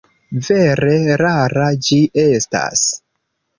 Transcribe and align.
Vere 0.45 0.95
rara 1.23 1.69
ĝi 1.89 2.01
estas. 2.25 2.89